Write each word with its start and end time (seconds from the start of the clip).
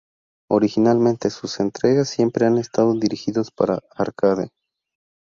Originalmente, 0.49 1.29
sus 1.29 1.59
entregas 1.59 2.09
siempre 2.09 2.47
han 2.47 2.57
estado 2.57 2.95
dirigidos 2.95 3.51
para 3.51 3.83
arcade. 3.93 4.49